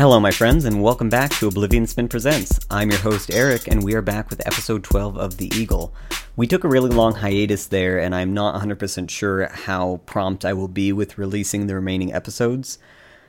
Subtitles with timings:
[0.00, 2.58] Hello, my friends, and welcome back to Oblivion Spin Presents.
[2.70, 5.92] I'm your host, Eric, and we are back with episode 12 of The Eagle.
[6.36, 10.54] We took a really long hiatus there, and I'm not 100% sure how prompt I
[10.54, 12.78] will be with releasing the remaining episodes.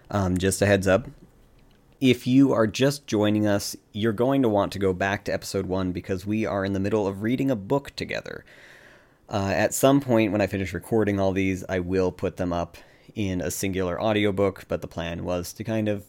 [0.09, 1.09] Um, just a heads up.
[1.99, 5.65] If you are just joining us, you're going to want to go back to episode
[5.65, 8.45] 1 because we are in the middle of reading a book together.
[9.27, 12.77] Uh, at some point, when I finish recording all these, I will put them up
[13.13, 16.05] in a singular audiobook, but the plan was to kind of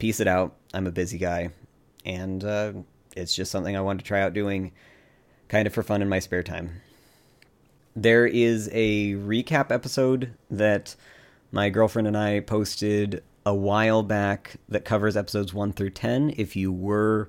[0.00, 0.56] piece it out.
[0.74, 1.50] I'm a busy guy,
[2.04, 2.72] and uh,
[3.14, 4.72] it's just something I wanted to try out doing
[5.48, 6.80] kind of for fun in my spare time.
[7.94, 10.96] There is a recap episode that
[11.52, 16.34] my girlfriend and I posted a while back that covers episodes 1 through 10.
[16.36, 17.28] If you were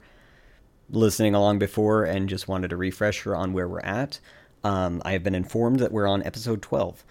[0.90, 4.20] listening along before and just wanted a refresher on where we're at,
[4.64, 7.04] um, I have been informed that we're on episode 12.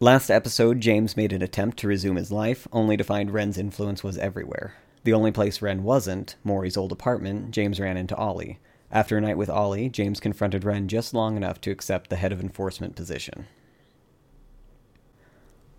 [0.00, 4.04] Last episode, James made an attempt to resume his life, only to find Wren's influence
[4.04, 4.74] was everywhere.
[5.02, 8.60] The only place Wren wasn't, Maury's old apartment, James ran into Ollie.
[8.92, 12.30] After a night with Ollie, James confronted Wren just long enough to accept the head
[12.30, 13.48] of enforcement position.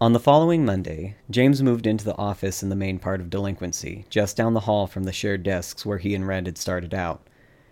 [0.01, 4.03] On the following Monday, James moved into the office in the main part of delinquency,
[4.09, 7.25] just down the hall from the shared desks where he and Wren had started out.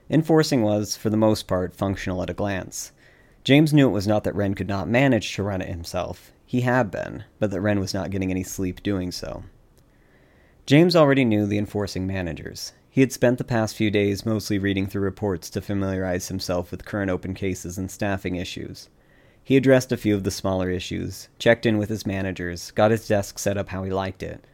[0.09, 2.93] Enforcing was, for the most part, functional at a glance.
[3.43, 6.31] James knew it was not that Wren could not manage to run it himself.
[6.49, 9.43] He had been, but that Wren was not getting any sleep doing so.
[10.65, 12.71] James already knew the enforcing managers.
[12.89, 16.85] He had spent the past few days mostly reading through reports to familiarize himself with
[16.85, 18.87] current open cases and staffing issues.
[19.43, 23.05] He addressed a few of the smaller issues, checked in with his managers, got his
[23.05, 24.45] desk set up how he liked it.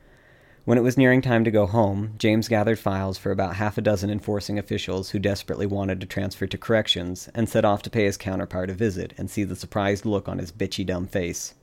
[0.65, 3.81] When it was nearing time to go home, James gathered files for about half a
[3.81, 8.05] dozen enforcing officials who desperately wanted to transfer to corrections and set off to pay
[8.05, 11.53] his counterpart a visit and see the surprised look on his bitchy dumb face.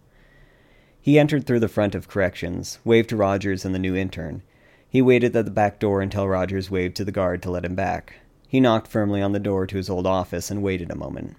[1.03, 4.43] He entered through the front of corrections, waved to Rogers and the new intern.
[4.89, 7.75] He waited at the back door until Rogers waved to the guard to let him
[7.75, 8.15] back.
[8.49, 11.37] He knocked firmly on the door to his old office and waited a moment.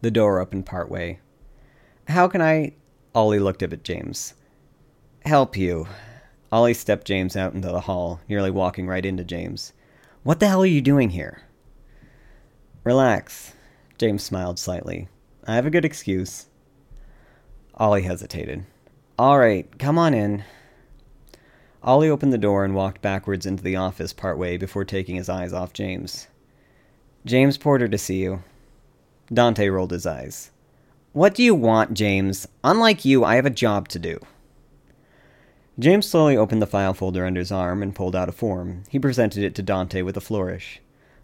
[0.00, 1.18] The door opened part way.
[2.08, 2.74] How can I?
[3.14, 4.34] Ollie looked up at James.
[5.24, 5.88] Help you.
[6.52, 9.72] Ollie stepped James out into the hall, nearly walking right into James.
[10.22, 11.42] What the hell are you doing here?
[12.84, 13.52] Relax.
[13.98, 15.08] James smiled slightly.
[15.46, 16.46] I have a good excuse.
[17.74, 18.64] Ollie hesitated.
[19.18, 20.44] All right, come on in.
[21.82, 25.54] Ollie opened the door and walked backwards into the office partway before taking his eyes
[25.54, 26.26] off James.
[27.24, 28.42] James Porter to see you.
[29.32, 30.50] Dante rolled his eyes.
[31.14, 32.46] What do you want, James?
[32.62, 34.20] Unlike you, I have a job to do.
[35.78, 38.82] James slowly opened the file folder under his arm and pulled out a form.
[38.90, 40.82] He presented it to Dante with a flourish.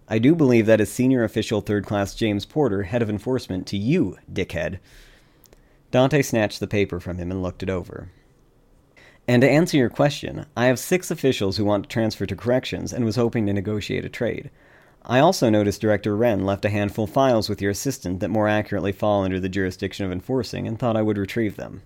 [0.08, 3.76] I do believe that is senior official third class James Porter, head of enforcement, to
[3.76, 4.78] you, dickhead.
[5.92, 8.10] Dante snatched the paper from him and looked it over.
[9.28, 12.92] And to answer your question, I have six officials who want to transfer to corrections
[12.92, 14.50] and was hoping to negotiate a trade.
[15.04, 18.48] I also noticed Director Wren left a handful of files with your assistant that more
[18.48, 21.82] accurately fall under the jurisdiction of enforcing and thought I would retrieve them.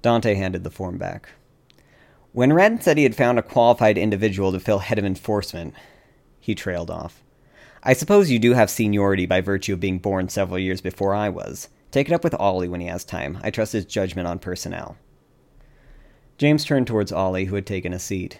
[0.00, 1.30] Dante handed the form back.
[2.32, 5.74] When Wren said he had found a qualified individual to fill head of enforcement,
[6.38, 7.24] he trailed off.
[7.82, 11.28] I suppose you do have seniority by virtue of being born several years before I
[11.30, 11.68] was.
[11.96, 13.38] Take it up with Ollie when he has time.
[13.42, 14.98] I trust his judgment on personnel.
[16.36, 18.38] James turned towards Ollie, who had taken a seat.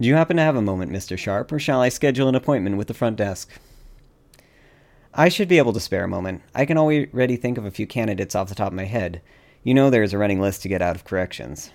[0.00, 1.16] Do you happen to have a moment, Mr.
[1.16, 3.52] Sharp, or shall I schedule an appointment with the front desk?
[5.14, 6.42] I should be able to spare a moment.
[6.56, 9.22] I can already think of a few candidates off the top of my head.
[9.62, 11.70] You know there is a running list to get out of corrections.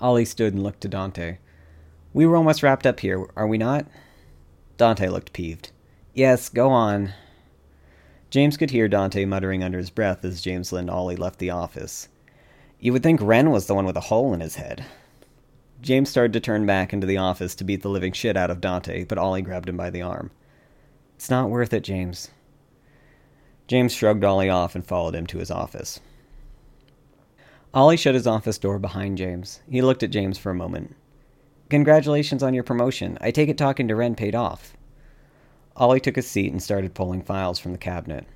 [0.00, 1.38] Ollie stood and looked to Dante.
[2.12, 3.86] We were almost wrapped up here, are we not?
[4.76, 5.70] Dante looked peeved.
[6.12, 7.14] Yes, go on.
[8.34, 12.08] James could hear Dante muttering under his breath as James and Ollie left the office.
[12.80, 14.84] You would think Wren was the one with a hole in his head.
[15.80, 18.60] James started to turn back into the office to beat the living shit out of
[18.60, 20.32] Dante, but Ollie grabbed him by the arm.
[21.14, 22.32] It's not worth it, James.
[23.68, 26.00] James shrugged Ollie off and followed him to his office.
[27.72, 29.60] Ollie shut his office door behind James.
[29.70, 30.96] He looked at James for a moment.
[31.70, 33.16] Congratulations on your promotion.
[33.20, 34.76] I take it talking to Wren paid off.
[35.76, 38.26] Ollie took a seat and started pulling files from the cabinet.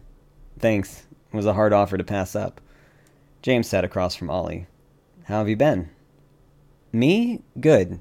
[0.58, 1.06] Thanks.
[1.32, 2.60] It was a hard offer to pass up.
[3.42, 4.66] James sat across from Ollie.
[5.24, 5.90] How have you been?
[6.92, 7.42] Me?
[7.60, 8.00] Good.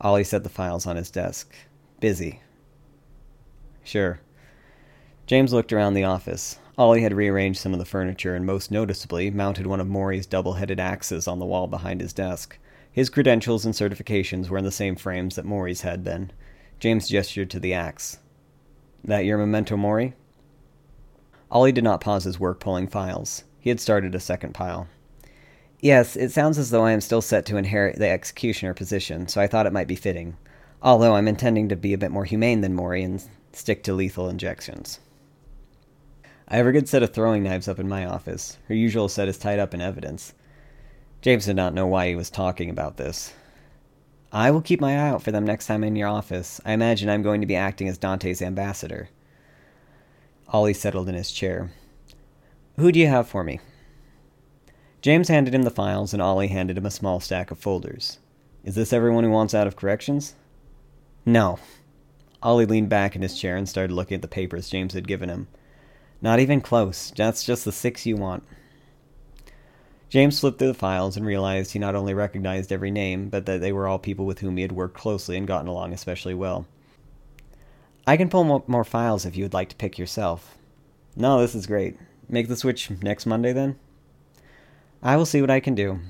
[0.00, 1.54] Ollie set the files on his desk.
[2.00, 2.40] Busy.
[3.84, 4.20] Sure.
[5.26, 6.58] James looked around the office.
[6.76, 10.54] Ollie had rearranged some of the furniture and, most noticeably, mounted one of Maury's double
[10.54, 12.58] headed axes on the wall behind his desk.
[12.90, 16.32] His credentials and certifications were in the same frames that Maury's had been.
[16.80, 18.18] James gestured to the axe.
[19.04, 20.14] That your memento mori?
[21.54, 23.44] Ollie did not pause his work pulling files.
[23.60, 24.88] He had started a second pile.
[25.78, 29.40] Yes, it sounds as though I am still set to inherit the executioner position, so
[29.40, 30.36] I thought it might be fitting.
[30.82, 33.22] Although I'm intending to be a bit more humane than Maury and
[33.52, 34.98] stick to lethal injections.
[36.48, 38.58] I have a good set of throwing knives up in my office.
[38.66, 40.34] Her usual set is tied up in evidence.
[41.22, 43.32] James did not know why he was talking about this.
[44.32, 46.60] I will keep my eye out for them next time in your office.
[46.64, 49.08] I imagine I'm going to be acting as Dante's ambassador.
[50.54, 51.72] Ollie settled in his chair.
[52.76, 53.58] Who do you have for me?
[55.02, 58.20] James handed him the files, and Ollie handed him a small stack of folders.
[58.62, 60.36] Is this everyone who wants out of corrections?
[61.26, 61.58] No.
[62.40, 65.28] Ollie leaned back in his chair and started looking at the papers James had given
[65.28, 65.48] him.
[66.22, 67.12] Not even close.
[67.16, 68.44] That's just the six you want.
[70.08, 73.60] James flipped through the files and realized he not only recognized every name, but that
[73.60, 76.68] they were all people with whom he had worked closely and gotten along especially well.
[78.06, 80.58] I can pull more files if you would like to pick yourself.
[81.16, 81.96] No, this is great.
[82.28, 83.78] Make the switch next Monday then?
[85.02, 86.00] I will see what I can do.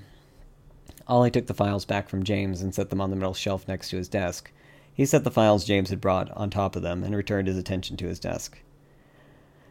[1.07, 3.91] Ollie took the files back from James and set them on the middle shelf next
[3.91, 4.51] to his desk.
[4.93, 7.97] He set the files James had brought on top of them and returned his attention
[7.99, 8.59] to his desk.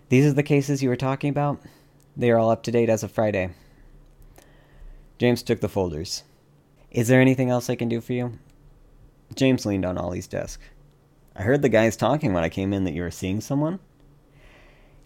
[0.10, 1.60] These are the cases you were talking about?
[2.16, 3.50] They are all up to date as of Friday.
[5.18, 6.24] James took the folders.
[6.92, 8.38] Is there anything else I can do for you?
[9.34, 10.60] James leaned on Ollie's desk.
[11.36, 13.80] I heard the guys talking when I came in that you were seeing someone.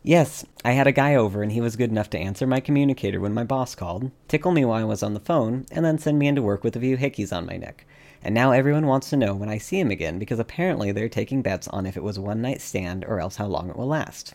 [0.03, 3.19] Yes, I had a guy over and he was good enough to answer my communicator
[3.19, 6.19] when my boss called, tickle me while I was on the phone, and then send
[6.19, 7.85] me into work with a few hickeys on my neck.
[8.23, 11.41] And now everyone wants to know when I see him again because apparently they're taking
[11.41, 14.33] bets on if it was one night stand or else how long it will last.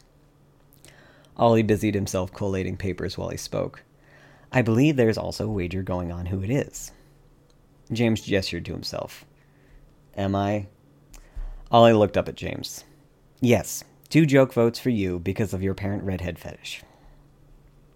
[1.36, 3.82] Ollie busied himself collating papers while he spoke.
[4.52, 6.92] I believe there's also a wager going on who it is.
[7.90, 9.24] James gestured to himself.
[10.16, 10.66] Am I?
[11.72, 12.84] Ollie looked up at James.
[13.40, 13.82] Yes,
[14.12, 16.82] Two joke votes for you because of your apparent redhead fetish.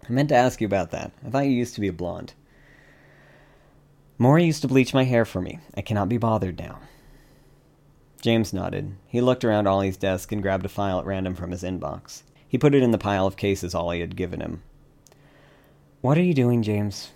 [0.09, 1.11] I meant to ask you about that.
[1.23, 2.33] I thought you used to be a blonde.
[4.17, 5.59] Maury used to bleach my hair for me.
[5.75, 6.79] I cannot be bothered now.
[8.19, 8.95] James nodded.
[9.05, 12.23] He looked around Ollie's desk and grabbed a file at random from his inbox.
[12.47, 14.63] He put it in the pile of cases Ollie had given him.
[16.01, 17.11] What are you doing, James?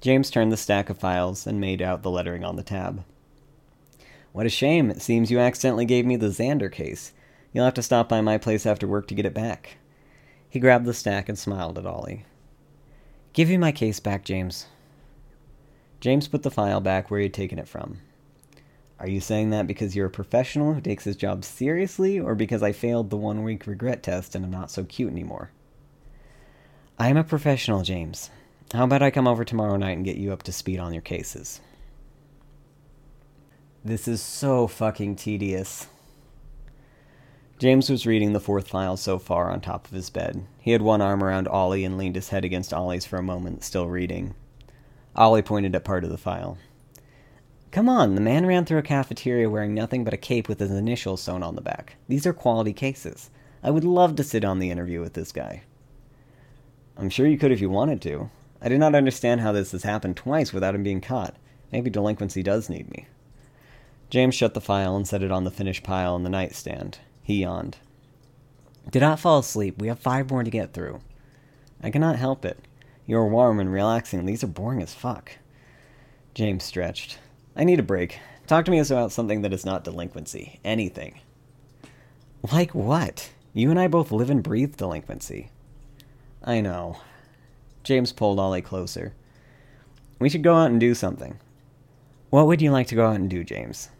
[0.00, 3.04] James turned the stack of files and made out the lettering on the tab.
[4.32, 4.90] What a shame.
[4.90, 7.12] It seems you accidentally gave me the Xander case.
[7.52, 9.78] You'll have to stop by my place after work to get it back.
[10.48, 12.24] He grabbed the stack and smiled at Ollie.
[13.32, 14.66] Give me my case back, James.
[16.00, 17.98] James put the file back where he had taken it from.
[19.00, 22.62] Are you saying that because you're a professional who takes his job seriously, or because
[22.62, 25.50] I failed the one week regret test and am not so cute anymore?
[26.98, 28.30] I am a professional, James.
[28.72, 31.02] How about I come over tomorrow night and get you up to speed on your
[31.02, 31.60] cases?
[33.84, 35.86] This is so fucking tedious.
[37.60, 40.44] James was reading the fourth file so far on top of his bed.
[40.58, 43.62] He had one arm around Ollie and leaned his head against Ollie's for a moment,
[43.62, 44.34] still reading.
[45.14, 46.58] Ollie pointed at part of the file.
[47.70, 50.72] Come on, the man ran through a cafeteria wearing nothing but a cape with his
[50.72, 51.94] initials sewn on the back.
[52.08, 53.30] These are quality cases.
[53.62, 55.62] I would love to sit on the interview with this guy.
[56.96, 58.28] I'm sure you could if you wanted to.
[58.60, 61.36] I do not understand how this has happened twice without him being caught.
[61.70, 63.06] Maybe delinquency does need me.
[64.10, 66.98] James shut the file and set it on the finished pile on the nightstand.
[67.22, 67.76] He yawned.
[68.90, 69.78] Do not fall asleep.
[69.78, 71.00] We have five more to get through.
[71.82, 72.58] I cannot help it.
[73.06, 74.24] You are warm and relaxing.
[74.24, 75.32] These are boring as fuck.
[76.34, 77.18] James stretched.
[77.54, 78.18] I need a break.
[78.46, 80.58] Talk to me about something that is not delinquency.
[80.64, 81.20] Anything.
[82.50, 83.30] Like what?
[83.52, 85.50] You and I both live and breathe delinquency.
[86.42, 86.98] I know.
[87.84, 89.12] James pulled Ollie closer.
[90.18, 91.38] We should go out and do something.
[92.30, 93.90] What would you like to go out and do, James?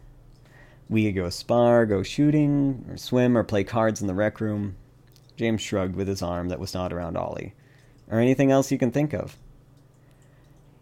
[0.89, 4.75] We could go spar, go shooting, or swim, or play cards in the rec room.
[5.37, 7.53] James shrugged with his arm that was not around Ollie.
[8.09, 9.37] Or anything else you can think of.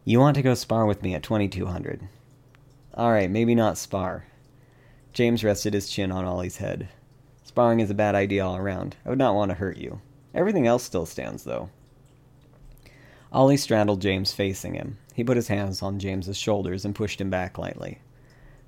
[0.06, 2.08] You want to go spar with me at 2200.
[2.98, 4.26] Alright, maybe not spar.
[5.12, 6.88] James rested his chin on Ollie's head.
[7.44, 8.96] Sparring is a bad idea all around.
[9.06, 10.00] I would not want to hurt you.
[10.34, 11.70] Everything else still stands, though.
[13.34, 14.98] Ollie straddled James facing him.
[15.14, 18.00] He put his hands on James's shoulders and pushed him back lightly.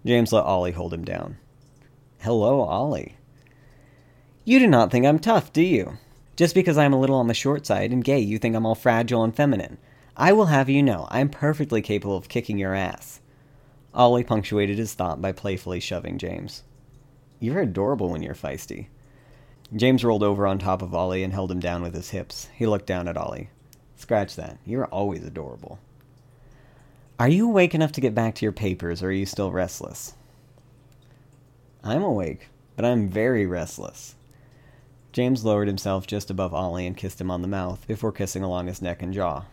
[0.05, 1.37] James let Ollie hold him down.
[2.19, 3.15] Hello, Ollie.
[4.45, 5.97] You do not think I'm tough, do you?
[6.35, 8.75] Just because I'm a little on the short side and gay, you think I'm all
[8.75, 9.77] fragile and feminine.
[10.15, 13.19] I will have you know, I am perfectly capable of kicking your ass.
[13.93, 16.63] Ollie punctuated his thought by playfully shoving James.
[17.39, 18.87] You're adorable when you're feisty.
[19.75, 22.49] James rolled over on top of Ollie and held him down with his hips.
[22.55, 23.49] He looked down at Ollie.
[23.95, 24.57] Scratch that.
[24.65, 25.79] You're always adorable.
[27.19, 30.13] Are you awake enough to get back to your papers, or are you still restless?
[31.83, 32.47] I'm awake,
[32.77, 34.15] but I'm very restless.
[35.11, 38.67] James lowered himself just above Ollie and kissed him on the mouth before kissing along
[38.67, 39.43] his neck and jaw.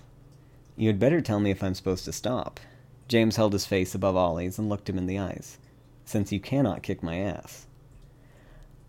[0.76, 2.60] You had better tell me if I'm supposed to stop.
[3.08, 5.58] James held his face above Ollie's and looked him in the eyes.
[6.04, 7.66] Since you cannot kick my ass.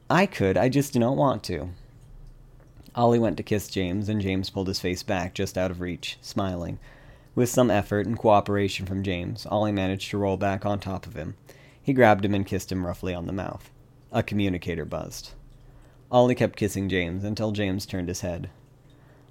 [0.08, 1.70] I could, I just do not want to.
[2.94, 6.20] Ollie went to kiss James, and James pulled his face back just out of reach,
[6.22, 6.78] smiling.
[7.38, 11.14] With some effort and cooperation from James, Ollie managed to roll back on top of
[11.14, 11.36] him.
[11.80, 13.70] He grabbed him and kissed him roughly on the mouth.
[14.12, 15.34] A communicator buzzed.
[16.10, 18.50] Ollie kept kissing James until James turned his head.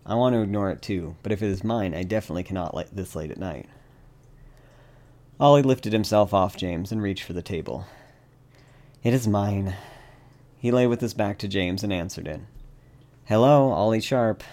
[0.07, 2.95] I want to ignore it too, but if it is mine, I definitely cannot let
[2.95, 3.67] this late at night.
[5.41, 7.87] Ollie lifted himself off James and reached for the table.
[9.03, 9.75] It is mine.
[10.57, 12.43] He lay with his back to James and answered it.
[13.25, 14.45] Hello, Ollie Sharp.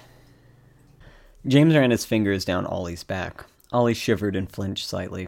[1.46, 3.46] James ran his fingers down Ollie's back.
[3.72, 5.28] Ollie shivered and flinched slightly.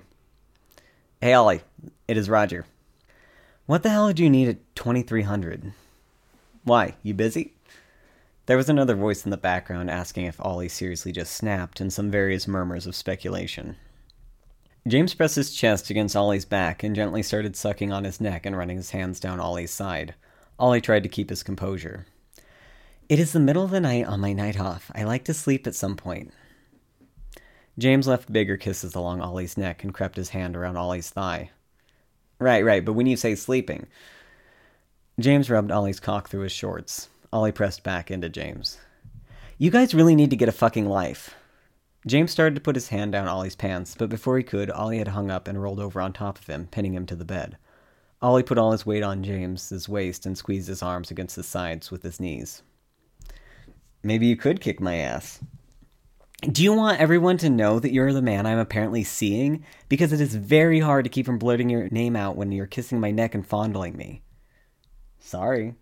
[1.19, 1.61] Hey, Ollie,
[2.07, 2.65] it is Roger.
[3.65, 5.73] What the hell do you need at 2300?
[6.63, 7.53] Why, you busy?
[8.45, 12.11] There was another voice in the background asking if Ollie seriously just snapped, and some
[12.11, 13.75] various murmurs of speculation.
[14.87, 18.55] James pressed his chest against Ollie's back and gently started sucking on his neck and
[18.55, 20.13] running his hands down Ollie's side.
[20.59, 22.05] Ollie tried to keep his composure.
[23.07, 24.89] It is the middle of the night on my night off.
[24.95, 26.33] I like to sleep at some point.
[27.77, 31.51] James left bigger kisses along Ollie's neck and crept his hand around Ollie's thigh.
[32.39, 33.85] Right, right, but when you say sleeping,
[35.19, 37.09] James rubbed Ollie's cock through his shorts.
[37.31, 38.79] Ollie pressed back into James.
[39.59, 41.35] You guys really need to get a fucking life.
[42.07, 45.09] James started to put his hand down Ollie's pants, but before he could, Ollie had
[45.09, 47.57] hung up and rolled over on top of him, pinning him to the bed.
[48.19, 51.91] Ollie put all his weight on James's waist and squeezed his arms against his sides
[51.91, 52.63] with his knees.
[54.05, 55.39] Maybe you could kick my ass.
[56.41, 59.65] Do you want everyone to know that you're the man I'm apparently seeing?
[59.89, 62.99] Because it is very hard to keep from blurting your name out when you're kissing
[62.99, 64.21] my neck and fondling me.
[65.17, 65.73] Sorry.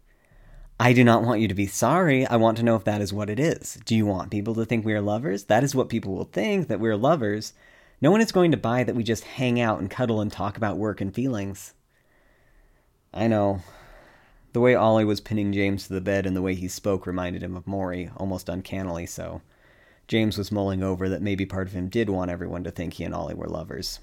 [0.79, 2.25] I do not want you to be sorry.
[2.25, 3.77] I want to know if that is what it is.
[3.83, 5.43] Do you want people to think we are lovers?
[5.45, 7.51] That is what people will think, that we're lovers.
[7.99, 10.55] No one is going to buy that we just hang out and cuddle and talk
[10.55, 11.73] about work and feelings.
[13.13, 13.61] I know.
[14.53, 17.41] The way Ollie was pinning James to the bed and the way he spoke reminded
[17.41, 19.41] him of Maury, almost uncannily so.
[20.07, 23.03] James was mulling over that maybe part of him did want everyone to think he
[23.03, 23.99] and Ollie were lovers.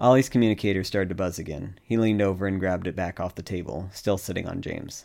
[0.00, 1.78] Ollie's communicator started to buzz again.
[1.82, 5.04] He leaned over and grabbed it back off the table, still sitting on James.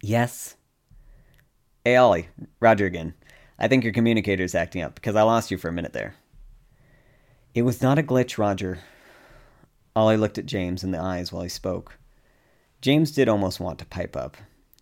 [0.00, 0.56] Yes?
[1.84, 2.28] Hey, Ollie.
[2.60, 3.12] Roger again.
[3.58, 6.14] I think your communicator's acting up, because I lost you for a minute there.
[7.54, 8.78] It was not a glitch, Roger.
[9.94, 11.97] Ollie looked at James in the eyes while he spoke.
[12.80, 14.36] James did almost want to pipe up.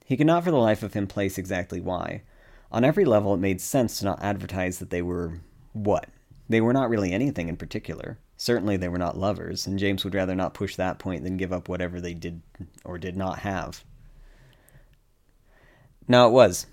[0.04, 2.22] He could not for the life of him place exactly why.
[2.70, 5.40] On every level, it made sense to not advertise that they were.
[5.72, 6.08] what?
[6.48, 8.18] They were not really anything in particular.
[8.36, 11.52] Certainly, they were not lovers, and James would rather not push that point than give
[11.52, 12.42] up whatever they did
[12.84, 13.82] or did not have.
[16.06, 16.66] Now it was.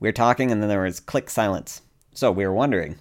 [0.00, 1.82] We were talking, and then there was click silence.
[2.12, 2.98] So we were wondering.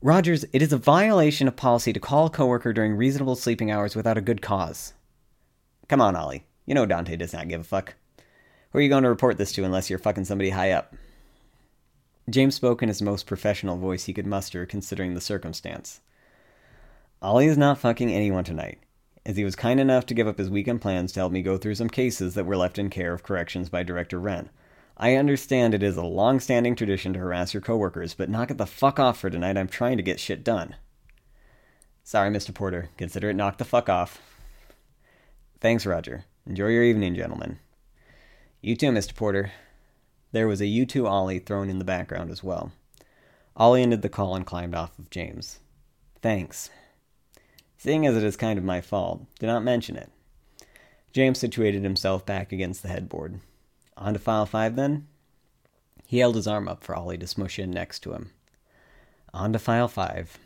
[0.00, 3.94] Rogers, it is a violation of policy to call a coworker during reasonable sleeping hours
[3.94, 4.94] without a good cause.
[5.88, 6.44] Come on, Ollie.
[6.68, 7.94] You know Dante does not give a fuck.
[8.70, 10.94] Who are you going to report this to unless you're fucking somebody high up?
[12.28, 16.02] James spoke in his most professional voice he could muster considering the circumstance.
[17.22, 18.80] Ollie is not fucking anyone tonight,
[19.24, 21.56] as he was kind enough to give up his weekend plans to help me go
[21.56, 24.50] through some cases that were left in care of corrections by Director Wren.
[24.98, 28.58] I understand it is a long standing tradition to harass your coworkers, but knock it
[28.58, 29.56] the fuck off for tonight.
[29.56, 30.76] I'm trying to get shit done.
[32.04, 32.52] Sorry, Mr.
[32.52, 32.90] Porter.
[32.98, 34.20] Consider it knocked the fuck off.
[35.62, 36.26] Thanks, Roger.
[36.48, 37.58] Enjoy your evening, gentlemen.
[38.62, 39.14] You too, Mr.
[39.14, 39.52] Porter.
[40.32, 42.72] There was a you too Ollie thrown in the background as well.
[43.54, 45.60] Ollie ended the call and climbed off of James.
[46.22, 46.70] Thanks.
[47.76, 50.10] Seeing as it is kind of my fault, do not mention it.
[51.12, 53.40] James situated himself back against the headboard.
[53.98, 55.06] On to file five, then?
[56.06, 58.30] He held his arm up for Ollie to smush in next to him.
[59.34, 60.38] On to file five.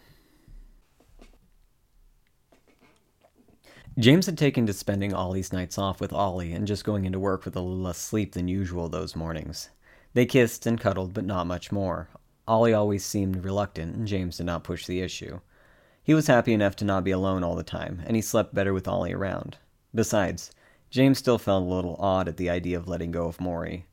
[3.98, 7.44] James had taken to spending Ollie's nights off with Ollie and just going into work
[7.44, 9.68] with a little less sleep than usual those mornings.
[10.14, 12.08] They kissed and cuddled, but not much more.
[12.48, 15.40] Ollie always seemed reluctant, and James did not push the issue.
[16.02, 18.72] He was happy enough to not be alone all the time, and he slept better
[18.72, 19.58] with Ollie around.
[19.94, 20.52] Besides,
[20.88, 23.84] James still felt a little odd at the idea of letting go of Maury.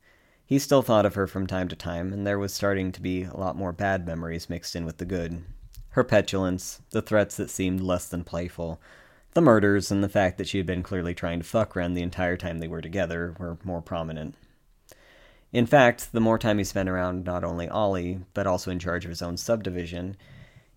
[0.46, 3.24] He still thought of her from time to time, and there was starting to be
[3.24, 5.44] a lot more bad memories mixed in with the good.
[5.90, 8.80] Her petulance, the threats that seemed less than playful,
[9.34, 12.02] the murders, and the fact that she had been clearly trying to fuck Wren the
[12.02, 14.34] entire time they were together were more prominent.
[15.52, 19.04] In fact, the more time he spent around not only Ollie, but also in charge
[19.04, 20.16] of his own subdivision,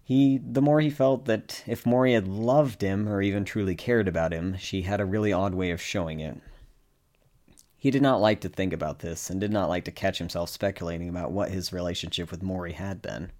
[0.03, 4.07] he the more he felt that if Maury had loved him or even truly cared
[4.07, 6.37] about him, she had a really odd way of showing it.
[7.77, 10.49] He did not like to think about this and did not like to catch himself
[10.49, 13.31] speculating about what his relationship with Maury had been.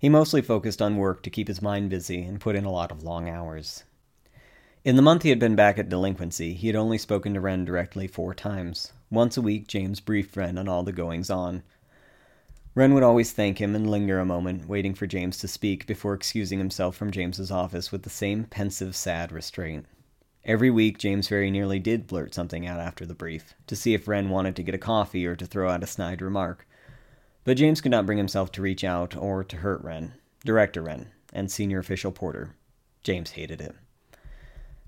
[0.00, 2.90] He mostly focused on work to keep his mind busy and put in a lot
[2.90, 3.84] of long hours.
[4.82, 7.66] In the month he had been back at delinquency, he had only spoken to Wren
[7.66, 8.94] directly four times.
[9.10, 11.62] Once a week, James briefed Wren on all the goings on.
[12.74, 16.14] Wren would always thank him and linger a moment, waiting for James to speak before
[16.14, 19.84] excusing himself from James's office with the same pensive, sad restraint.
[20.46, 24.08] Every week, James very nearly did blurt something out after the brief, to see if
[24.08, 26.66] Wren wanted to get a coffee or to throw out a snide remark.
[27.50, 30.14] But James could not bring himself to reach out or to hurt Wren,
[30.44, 32.54] Director Wren, and Senior Official Porter.
[33.02, 33.74] James hated it.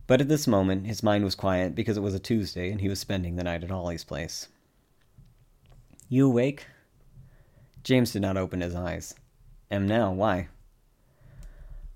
[0.06, 2.88] But at this moment, his mind was quiet because it was a Tuesday and he
[2.88, 4.46] was spending the night at Ollie's place.
[6.08, 6.66] You awake?
[7.82, 9.12] James did not open his eyes.
[9.68, 10.12] Am now.
[10.12, 10.46] Why?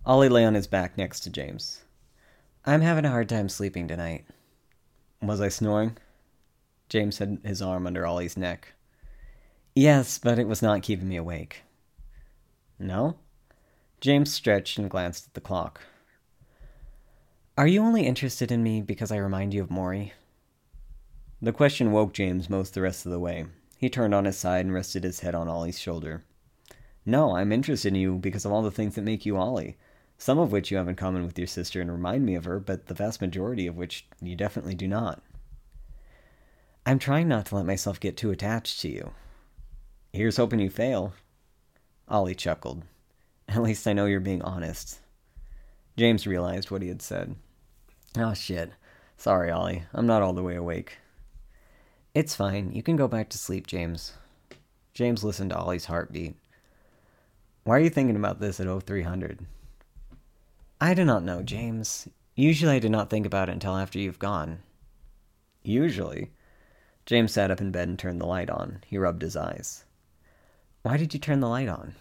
[0.04, 1.85] Ollie lay on his back next to James.
[2.64, 4.25] I'm having a hard time sleeping tonight.
[5.23, 5.96] Was I snoring?
[6.88, 8.73] James had his arm under Ollie's neck.
[9.78, 11.62] Yes, but it was not keeping me awake.
[12.78, 13.18] No?
[14.00, 15.83] James stretched and glanced at the clock.
[17.59, 20.14] Are you only interested in me because I remind you of Maury?
[21.42, 23.45] The question woke James most the rest of the way.
[23.76, 26.25] He turned on his side and rested his head on Ollie's shoulder.
[27.04, 29.76] No, I'm interested in you because of all the things that make you Ollie.
[30.16, 32.59] Some of which you have in common with your sister and remind me of her,
[32.59, 35.23] but the vast majority of which you definitely do not.
[36.87, 39.12] I'm trying not to let myself get too attached to you.
[40.16, 41.12] Here's hoping you fail.
[42.08, 42.85] Ollie chuckled.
[43.50, 44.99] At least I know you're being honest.
[45.99, 47.37] James realized what he had said.
[48.16, 48.73] Oh, shit.
[49.18, 49.82] Sorry, Ollie.
[49.92, 50.96] I'm not all the way awake.
[52.14, 52.73] It's fine.
[52.73, 54.14] You can go back to sleep, James.
[54.94, 56.37] James listened to Ollie's heartbeat.
[57.64, 59.44] Why are you thinking about this at 0300?
[60.80, 62.08] I do not know, James.
[62.35, 64.61] Usually I do not think about it until after you've gone.
[65.62, 66.30] Usually?
[67.04, 68.82] James sat up in bed and turned the light on.
[68.87, 69.85] He rubbed his eyes.
[70.87, 71.97] Why did you turn the light on?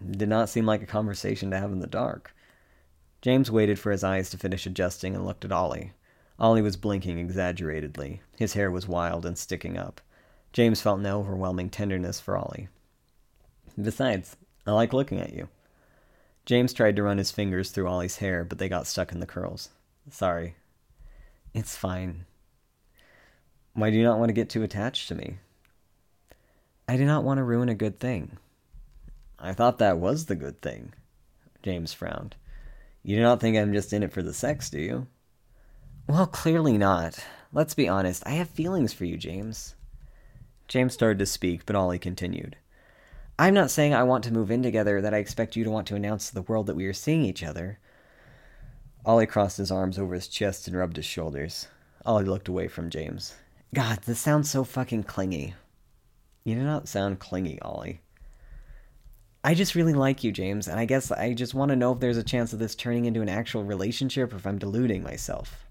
[0.00, 2.34] It did not seem like a conversation to have in the dark.
[3.22, 5.92] James waited for his eyes to finish adjusting and looked at Ollie.
[6.36, 8.22] Ollie was blinking exaggeratedly.
[8.36, 10.00] His hair was wild and sticking up.
[10.52, 12.66] James felt an overwhelming tenderness for Ollie.
[13.80, 15.48] Besides, I like looking at you.
[16.44, 19.26] James tried to run his fingers through Ollie's hair, but they got stuck in the
[19.26, 19.68] curls.
[20.10, 20.56] Sorry.
[21.54, 22.26] It's fine.
[23.74, 25.36] Why do you not want to get too attached to me?
[26.88, 28.38] I do not want to ruin a good thing.
[29.38, 30.92] I thought that was the good thing.
[31.62, 32.36] James frowned.
[33.02, 35.06] You do not think I'm just in it for the sex, do you?
[36.08, 37.18] Well, clearly not.
[37.52, 38.22] Let's be honest.
[38.24, 39.74] I have feelings for you, James.
[40.68, 42.56] James started to speak, but Ollie continued.
[43.38, 45.86] I'm not saying I want to move in together, that I expect you to want
[45.88, 47.78] to announce to the world that we are seeing each other.
[49.04, 51.68] Ollie crossed his arms over his chest and rubbed his shoulders.
[52.04, 53.34] Ollie looked away from James.
[53.74, 55.54] God, this sounds so fucking clingy.
[56.46, 58.02] You do not sound clingy, Ollie.
[59.42, 61.98] I just really like you, James, and I guess I just want to know if
[61.98, 65.66] there's a chance of this turning into an actual relationship or if I'm deluding myself.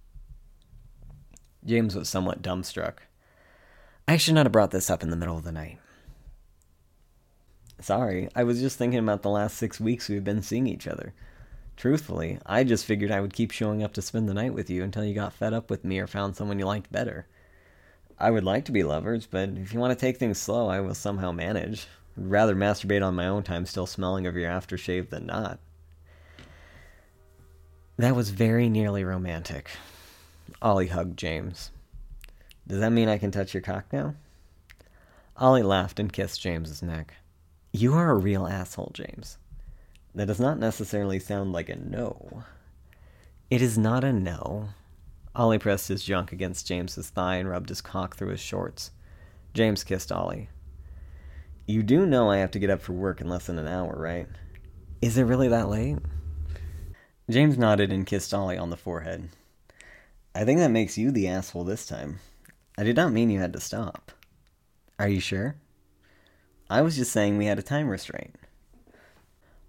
[1.66, 2.96] James was somewhat dumbstruck.
[4.06, 5.80] I should not have brought this up in the middle of the night.
[7.80, 11.14] Sorry, I was just thinking about the last six weeks we've been seeing each other.
[11.78, 14.84] Truthfully, I just figured I would keep showing up to spend the night with you
[14.84, 17.28] until you got fed up with me or found someone you liked better.
[18.18, 20.80] I would like to be lovers, but if you want to take things slow, I
[20.80, 21.88] will somehow manage.
[22.18, 25.60] I'd rather masturbate on my own time still smelling of your aftershave than not.
[27.98, 29.70] That was very nearly romantic.
[30.62, 31.72] Ollie hugged James.
[32.68, 34.16] Does that mean I can touch your cock now?
[35.38, 37.14] Ollie laughed and kissed James's neck.
[37.74, 39.38] You are a real asshole, James.
[40.14, 42.44] That does not necessarily sound like a no.
[43.50, 44.70] It is not a no.
[45.36, 48.92] Ollie pressed his junk against James's thigh and rubbed his cock through his shorts.
[49.54, 50.50] James kissed Ollie.
[51.66, 53.96] You do know I have to get up for work in less than an hour,
[53.98, 54.28] right?
[55.02, 55.98] Is it really that late?
[57.30, 59.30] James nodded and kissed Ollie on the forehead.
[60.34, 62.20] I think that makes you the asshole this time.
[62.78, 64.12] I did not mean you had to stop.
[65.00, 65.56] Are you sure?
[66.70, 68.36] I was just saying we had a time restraint.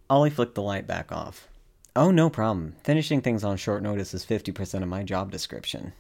[0.09, 1.49] Ollie flicked the light back off.
[1.97, 2.77] Oh, no problem.
[2.85, 5.95] Finishing things on short notice is 50% of my job description.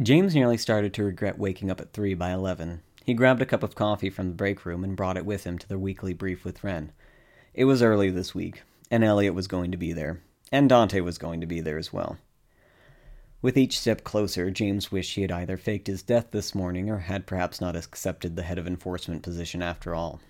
[0.00, 2.80] James nearly started to regret waking up at 3 by 11.
[3.04, 5.58] He grabbed a cup of coffee from the break room and brought it with him
[5.58, 6.92] to the weekly brief with Wren.
[7.52, 11.18] It was early this week, and Elliot was going to be there, and Dante was
[11.18, 12.16] going to be there as well.
[13.42, 17.00] With each step closer, James wished he had either faked his death this morning or
[17.00, 20.22] had perhaps not accepted the head of enforcement position after all.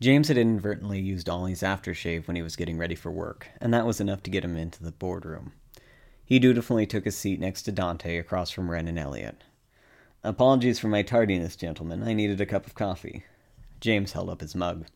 [0.00, 3.84] James had inadvertently used Ollie's aftershave when he was getting ready for work, and that
[3.84, 5.52] was enough to get him into the boardroom.
[6.24, 9.44] He dutifully took a seat next to Dante across from Wren and Elliot.
[10.24, 12.02] Apologies for my tardiness, gentlemen.
[12.02, 13.24] I needed a cup of coffee.
[13.80, 14.86] James held up his mug.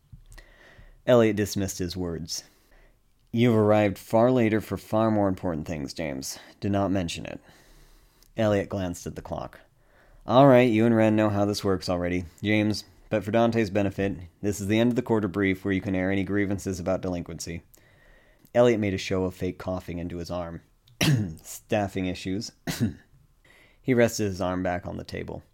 [1.07, 2.45] Elliot dismissed his words.
[3.31, 6.39] You've arrived far later for far more important things, James.
[6.61, 7.41] Do not mention it.
[8.39, 9.61] Elliot glanced at the clock.
[10.27, 12.25] All right, you and Wren know how this works already.
[12.43, 15.81] James, but for Dante's benefit, this is the end of the quarter brief where you
[15.81, 17.63] can air any grievances about delinquency.
[18.53, 20.63] Elliot made a show of fake coughing into his arm.
[21.45, 22.51] Staffing issues.
[23.81, 25.45] he rested his arm back on the table.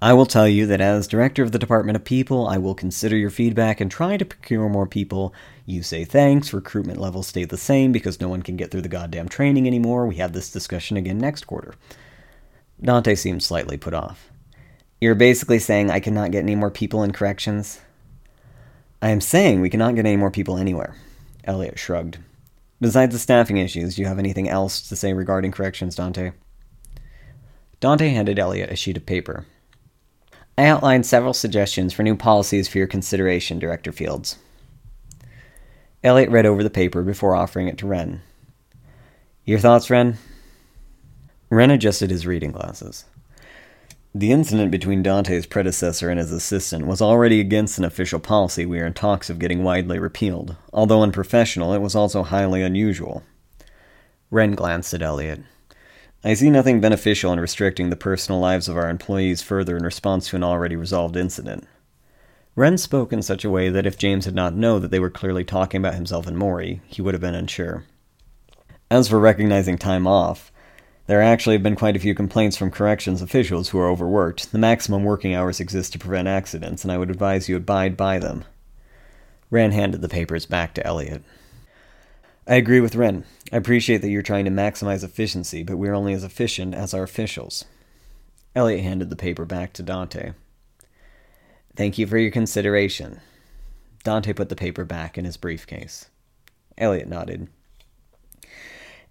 [0.00, 3.14] I will tell you that as director of the Department of People, I will consider
[3.18, 5.34] your feedback and try to procure more people.
[5.66, 8.88] You say thanks, recruitment levels stay the same because no one can get through the
[8.88, 10.06] goddamn training anymore.
[10.06, 11.74] We have this discussion again next quarter.
[12.80, 14.30] Dante seemed slightly put off.
[15.04, 17.78] You're basically saying I cannot get any more people in corrections?
[19.02, 20.96] I am saying we cannot get any more people anywhere.
[21.44, 22.16] Elliot shrugged.
[22.80, 26.32] Besides the staffing issues, do you have anything else to say regarding corrections, Dante?
[27.80, 29.44] Dante handed Elliot a sheet of paper.
[30.56, 34.38] I outlined several suggestions for new policies for your consideration, Director Fields.
[36.02, 38.22] Elliot read over the paper before offering it to Wren.
[39.44, 40.16] Your thoughts, Wren?
[41.50, 43.04] Wren adjusted his reading glasses.
[44.16, 48.78] The incident between Dante's predecessor and his assistant was already against an official policy we
[48.78, 50.54] are in talks of getting widely repealed.
[50.72, 53.24] Although unprofessional, it was also highly unusual.
[54.30, 55.40] Wren glanced at Elliot.
[56.22, 60.28] I see nothing beneficial in restricting the personal lives of our employees further in response
[60.28, 61.66] to an already resolved incident.
[62.54, 65.10] Wren spoke in such a way that if James had not known that they were
[65.10, 67.84] clearly talking about himself and Maury, he would have been unsure.
[68.92, 70.52] As for recognizing time off,
[71.06, 74.52] there actually have been quite a few complaints from corrections officials who are overworked.
[74.52, 78.18] The maximum working hours exist to prevent accidents, and I would advise you abide by
[78.18, 78.44] them.
[79.50, 81.22] Wren handed the papers back to Elliot.
[82.46, 83.24] I agree with Wren.
[83.52, 87.02] I appreciate that you're trying to maximize efficiency, but we're only as efficient as our
[87.02, 87.64] officials.
[88.54, 90.32] Elliot handed the paper back to Dante.
[91.76, 93.20] Thank you for your consideration.
[94.04, 96.06] Dante put the paper back in his briefcase.
[96.78, 97.48] Elliot nodded.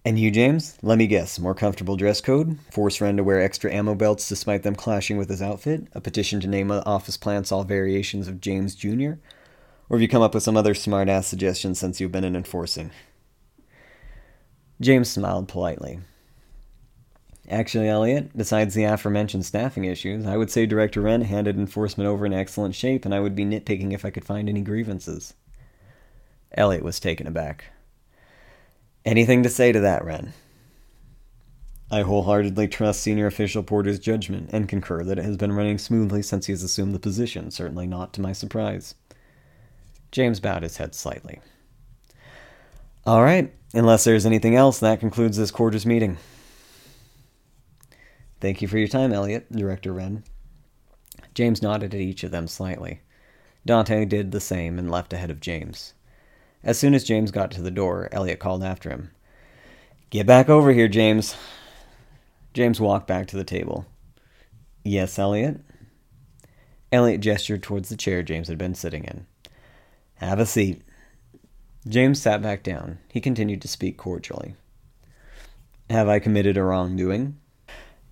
[0.06, 0.78] And you, James?
[0.82, 1.40] Let me guess.
[1.40, 2.60] More comfortable dress code?
[2.72, 5.88] Force Wren to wear extra ammo belts despite them clashing with his outfit?
[5.94, 9.14] A petition to name office plants all variations of James Jr.?
[9.88, 12.36] Or have you come up with some other smart ass suggestions since you've been in
[12.36, 12.92] enforcing?
[14.82, 16.00] James smiled politely.
[17.50, 22.26] Actually, Elliot, besides the aforementioned staffing issues, I would say Director Wren handed enforcement over
[22.26, 25.34] in excellent shape, and I would be nitpicking if I could find any grievances.
[26.58, 27.73] Elliot was taken aback.
[29.06, 30.34] Anything to say to that, Wren?
[31.92, 36.22] I wholeheartedly trust Senior Official Porter's judgment and concur that it has been running smoothly
[36.24, 38.96] since he has assumed the position, certainly not to my surprise.
[40.12, 41.40] James bowed his head slightly.
[43.06, 46.18] All right, unless there's anything else, that concludes this quarter's meeting.
[48.40, 50.24] Thank you for your time, Elliot, Director Wren.
[51.34, 53.02] James nodded at each of them slightly.
[53.66, 55.94] Dante did the same and left ahead of James.
[56.64, 59.12] As soon as James got to the door, Elliot called after him.
[60.10, 61.36] Get back over here, James.
[62.54, 63.86] James walked back to the table.
[64.84, 65.60] Yes, Elliot?
[66.92, 69.26] Elliot gestured towards the chair James had been sitting in.
[70.16, 70.84] Have a seat.
[71.88, 73.00] James sat back down.
[73.12, 74.56] He continued to speak cordially.
[75.90, 77.38] Have I committed a wrongdoing?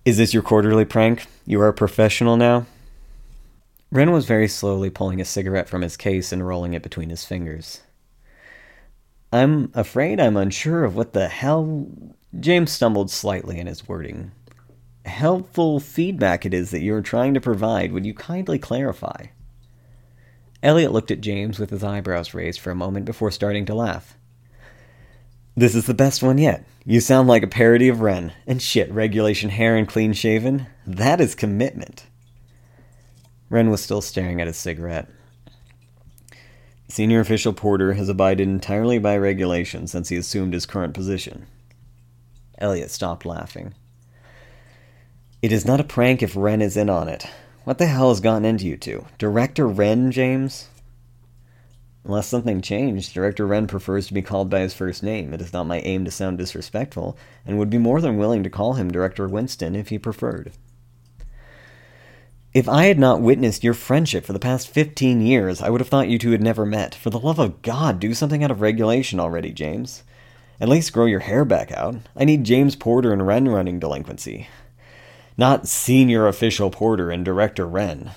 [0.04, 1.26] Is this your quarterly prank?
[1.46, 2.66] You are a professional now?
[3.90, 7.24] Wren was very slowly pulling a cigarette from his case and rolling it between his
[7.24, 7.82] fingers.
[9.32, 11.88] I'm afraid I'm unsure of what the hell.
[12.38, 14.32] James stumbled slightly in his wording.
[15.06, 17.92] Helpful feedback it is that you're trying to provide.
[17.92, 19.26] Would you kindly clarify?
[20.62, 24.16] Elliot looked at James with his eyebrows raised for a moment before starting to laugh.
[25.56, 26.64] This is the best one yet.
[26.84, 28.32] You sound like a parody of Wren.
[28.46, 30.66] And shit, regulation hair and clean shaven?
[30.86, 32.06] That is commitment.
[33.50, 35.08] Wren was still staring at his cigarette.
[36.92, 41.46] Senior official Porter has abided entirely by regulation since he assumed his current position.
[42.58, 43.72] Elliot stopped laughing.
[45.40, 47.26] It is not a prank if Wren is in on it.
[47.64, 49.06] What the hell has gotten into you two?
[49.16, 50.68] Director Wren, James?
[52.04, 55.32] Unless something changed, Director Wren prefers to be called by his first name.
[55.32, 58.50] It is not my aim to sound disrespectful, and would be more than willing to
[58.50, 60.52] call him Director Winston if he preferred.
[62.54, 65.88] If I had not witnessed your friendship for the past fifteen years, I would have
[65.88, 66.94] thought you two had never met.
[66.94, 70.02] For the love of God, do something out of regulation already, James.
[70.60, 71.96] At least grow your hair back out.
[72.14, 74.48] I need James Porter and Wren running delinquency.
[75.38, 78.10] Not senior official Porter and director Wren.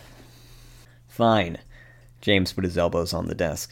[1.08, 1.60] Fine.
[2.20, 3.72] James put his elbows on the desk.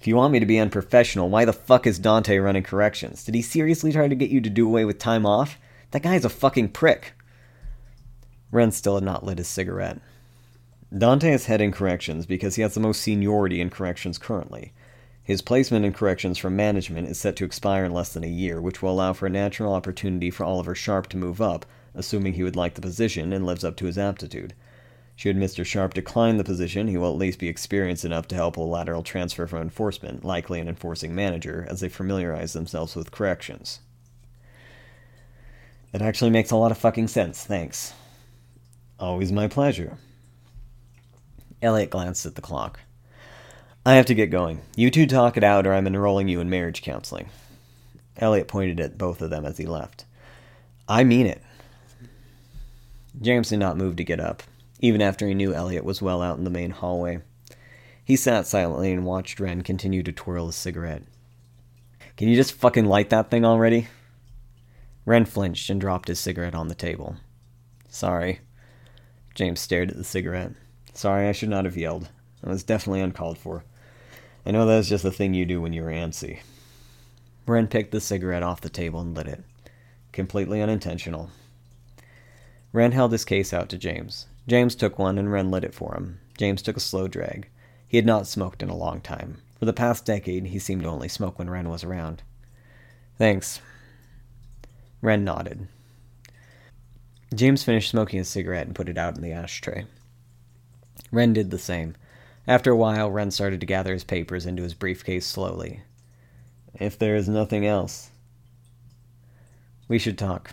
[0.00, 3.24] If you want me to be unprofessional, why the fuck is Dante running corrections?
[3.24, 5.58] Did he seriously try to get you to do away with time off?
[5.90, 7.14] That guy's a fucking prick.
[8.50, 10.00] Wren still had not lit his cigarette.
[10.96, 14.72] Dante is head in corrections because he has the most seniority in corrections currently.
[15.22, 18.62] His placement in corrections from management is set to expire in less than a year,
[18.62, 22.42] which will allow for a natural opportunity for Oliver Sharp to move up, assuming he
[22.42, 24.54] would like the position and lives up to his aptitude.
[25.16, 25.66] Should Mr.
[25.66, 29.02] Sharp decline the position, he will at least be experienced enough to help a lateral
[29.02, 33.80] transfer from enforcement, likely an enforcing manager, as they familiarize themselves with corrections.
[35.92, 37.92] That actually makes a lot of fucking sense, thanks.
[38.98, 39.96] Always my pleasure.
[41.62, 42.80] Elliot glanced at the clock.
[43.86, 44.60] I have to get going.
[44.76, 47.28] You two talk it out, or I'm enrolling you in marriage counseling.
[48.16, 50.04] Elliot pointed at both of them as he left.
[50.88, 51.42] I mean it.
[53.20, 54.42] James did not move to get up,
[54.80, 57.20] even after he knew Elliot was well out in the main hallway.
[58.04, 61.02] He sat silently and watched Wren continue to twirl his cigarette.
[62.16, 63.88] Can you just fucking light that thing already?
[65.04, 67.16] Wren flinched and dropped his cigarette on the table.
[67.88, 68.40] Sorry.
[69.38, 70.50] James stared at the cigarette.
[70.94, 72.08] Sorry, I should not have yelled.
[72.42, 73.62] That was definitely uncalled for.
[74.44, 76.40] I know that's just the thing you do when you're antsy.
[77.46, 79.44] Wren picked the cigarette off the table and lit it.
[80.10, 81.30] Completely unintentional.
[82.72, 84.26] Wren held his case out to James.
[84.48, 86.18] James took one and Wren lit it for him.
[86.36, 87.48] James took a slow drag.
[87.86, 89.40] He had not smoked in a long time.
[89.60, 92.24] For the past decade, he seemed to only smoke when Wren was around.
[93.16, 93.60] Thanks.
[95.00, 95.68] Wren nodded.
[97.34, 99.84] James finished smoking his cigarette and put it out in the ashtray.
[101.12, 101.94] Wren did the same.
[102.46, 105.82] After a while, Wren started to gather his papers into his briefcase slowly.
[106.74, 108.10] If there is nothing else,
[109.88, 110.52] we should talk.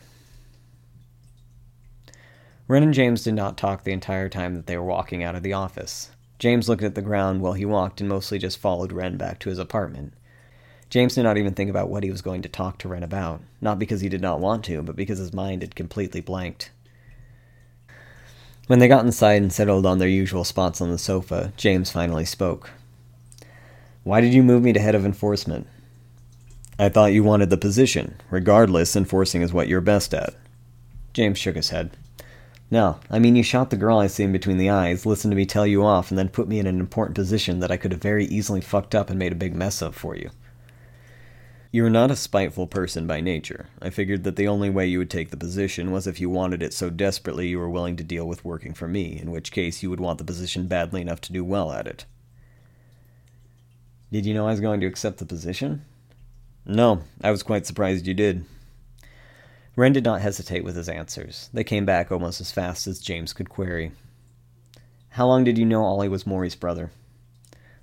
[2.68, 5.44] Wren and James did not talk the entire time that they were walking out of
[5.44, 6.10] the office.
[6.40, 9.50] James looked at the ground while he walked and mostly just followed Wren back to
[9.50, 10.14] his apartment.
[10.96, 13.42] James did not even think about what he was going to talk to Wren about,
[13.60, 16.72] not because he did not want to, but because his mind had completely blanked.
[18.68, 22.24] When they got inside and settled on their usual spots on the sofa, James finally
[22.24, 22.70] spoke.
[24.06, 25.68] Why did you move me to head of enforcement?
[26.80, 28.16] I thought you wanted the position.
[28.30, 30.34] Regardless, enforcing is what you're best at.
[31.12, 31.98] James shook his head.
[32.72, 35.46] No, I mean you shot the girl I seen between the eyes, listened to me
[35.46, 38.02] tell you off, and then put me in an important position that I could have
[38.02, 40.30] very easily fucked up and made a big mess of for you.
[41.76, 43.68] You're not a spiteful person by nature.
[43.82, 46.64] I figured that the only way you would take the position was if you wanted
[46.64, 49.84] it so desperately you were willing to deal with working for me, in which case
[49.84, 52.06] you would want the position badly enough to do well at it.
[54.10, 55.84] Did you know I was going to accept the position?
[56.66, 58.46] No, I was quite surprised you did.
[59.76, 61.50] Wren did not hesitate with his answers.
[61.54, 63.92] They came back almost as fast as James could query.
[65.10, 66.92] How long did you know Ollie was Maury's brother?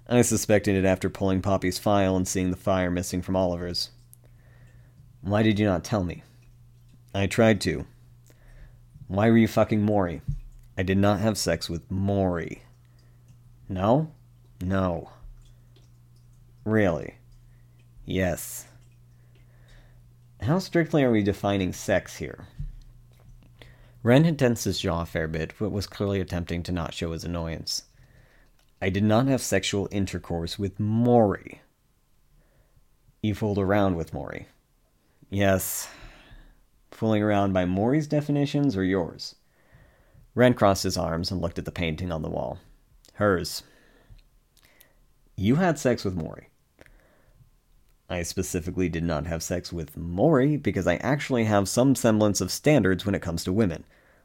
[0.08, 3.90] I suspected it after pulling Poppy's file and seeing the fire missing from Oliver's.
[5.20, 6.22] Why did you not tell me?
[7.14, 7.86] I tried to.
[9.06, 10.22] Why were you fucking Maury?
[10.76, 12.62] I did not have sex with Maury.
[13.68, 14.10] No?
[14.60, 15.10] No.
[16.64, 17.16] Really?
[18.04, 18.66] Yes.
[20.40, 22.48] How strictly are we defining sex here?
[24.02, 27.12] Wren had tensed his jaw a fair bit, but was clearly attempting to not show
[27.12, 27.84] his annoyance.
[28.82, 31.62] I did not have sexual intercourse with Maury.
[33.22, 34.48] You fooled around with Maury.
[35.30, 35.88] Yes.
[36.90, 39.36] Fooling around by Maury's definitions or yours?
[40.34, 42.58] Wren crossed his arms and looked at the painting on the wall.
[43.14, 43.62] Hers.
[45.36, 46.48] You had sex with Maury.
[48.10, 52.50] I specifically did not have sex with Maury because I actually have some semblance of
[52.50, 53.84] standards when it comes to women.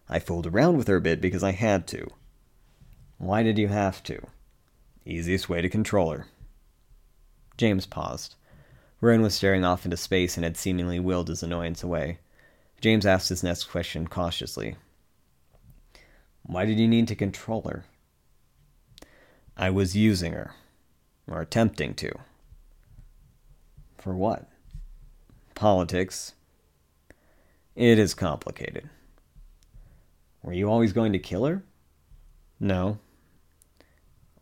[0.09, 2.07] I fooled around with her a bit because I had to.
[3.19, 4.19] Why did you have to?
[5.07, 6.27] Easiest way to control her.
[7.55, 8.35] James paused.
[8.99, 12.19] Wren was staring off into space and had seemingly willed his annoyance away.
[12.81, 14.75] James asked his next question cautiously.
[16.43, 17.85] Why did you need to control her?
[19.55, 20.53] I was using her,
[21.25, 22.11] or attempting to.
[23.97, 24.49] For what?
[25.55, 26.33] Politics.
[27.77, 28.89] It is complicated.
[30.43, 31.63] Were you always going to kill her?
[32.59, 32.99] No.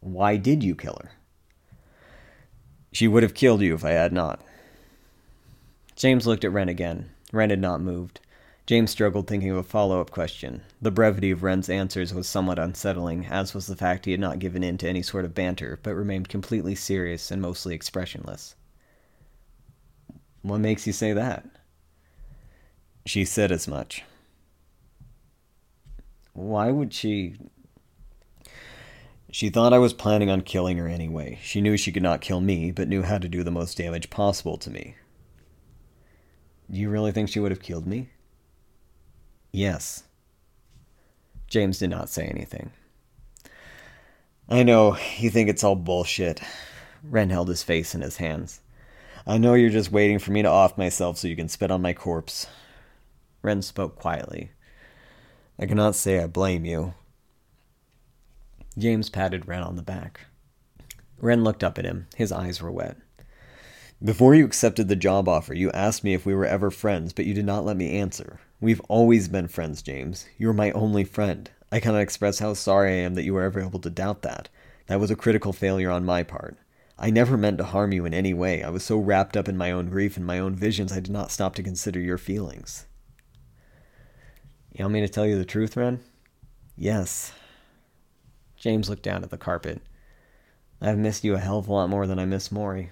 [0.06, 1.14] Why did you kill her?
[2.92, 4.40] She would have killed you if I had not.
[5.96, 7.10] James looked at Wren again.
[7.32, 8.20] Wren had not moved.
[8.68, 10.62] James struggled thinking of a follow up question.
[10.80, 14.38] The brevity of Wren's answers was somewhat unsettling, as was the fact he had not
[14.38, 18.54] given in to any sort of banter, but remained completely serious and mostly expressionless.
[20.44, 21.48] What makes you say that?
[23.08, 24.04] She said as much.
[26.34, 27.38] Why would she
[29.36, 31.40] she thought I was planning on killing her anyway.
[31.44, 34.10] She knew she could not kill me, but knew how to do the most damage
[34.10, 34.96] possible to me.
[36.72, 38.12] Do you really think she would have killed me?
[39.52, 40.06] Yes.
[41.48, 42.72] James did not say anything.
[44.48, 46.40] I know, you think it's all bullshit.
[47.04, 48.62] Wren held his face in his hands.
[49.28, 51.82] I know you're just waiting for me to off myself so you can spit on
[51.82, 52.48] my corpse.
[53.42, 54.52] Wren spoke quietly.
[55.60, 56.94] I cannot say I blame you.
[58.78, 60.22] James patted Wren on the back.
[61.18, 62.08] Wren looked up at him.
[62.16, 62.98] His eyes were wet.
[64.04, 67.26] Before you accepted the job offer, you asked me if we were ever friends, but
[67.26, 68.40] you did not let me answer.
[68.60, 70.26] We've always been friends, James.
[70.38, 71.50] You are my only friend.
[71.72, 74.50] I cannot express how sorry I am that you were ever able to doubt that.
[74.88, 76.58] That was a critical failure on my part.
[76.98, 78.64] I never meant to harm you in any way.
[78.64, 81.12] I was so wrapped up in my own grief and my own visions, I did
[81.12, 82.86] not stop to consider your feelings.
[84.74, 86.02] You want me to tell you the truth, Wren?
[86.78, 87.32] Yes.
[88.66, 89.80] James looked down at the carpet.
[90.82, 92.90] I've missed you a hell of a lot more than I miss Maury.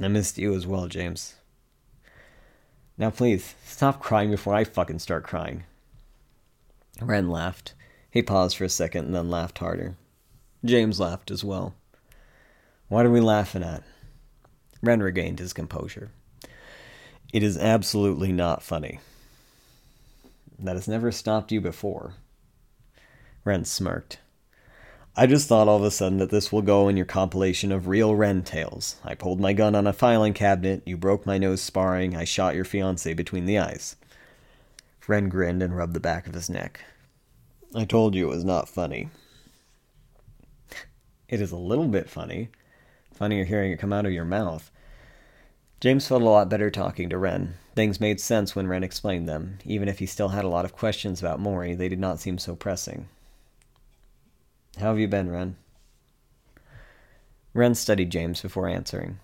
[0.00, 1.34] I missed you as well, James.
[2.96, 5.64] Now, please, stop crying before I fucking start crying.
[7.02, 7.74] Wren laughed.
[8.10, 9.96] He paused for a second and then laughed harder.
[10.64, 11.74] James laughed as well.
[12.88, 13.82] What are we laughing at?
[14.80, 16.12] Wren regained his composure.
[17.30, 19.00] It is absolutely not funny.
[20.58, 22.14] That has never stopped you before.
[23.44, 24.16] Wren smirked.
[25.14, 27.86] I just thought all of a sudden that this will go in your compilation of
[27.86, 28.96] real Wren tales.
[29.04, 32.54] I pulled my gun on a filing cabinet, you broke my nose sparring, I shot
[32.54, 33.96] your fiance between the eyes.
[35.06, 36.82] Wren grinned and rubbed the back of his neck.
[37.74, 39.10] I told you it was not funny.
[41.28, 42.48] It is a little bit funny.
[43.12, 44.70] Funnier hearing it come out of your mouth.
[45.82, 47.54] James felt a lot better talking to Wren.
[47.74, 49.58] Things made sense when Wren explained them.
[49.66, 52.38] Even if he still had a lot of questions about Maury, they did not seem
[52.38, 53.08] so pressing.
[54.78, 55.56] How have you been, Wren?
[57.54, 59.18] Wren studied James before answering.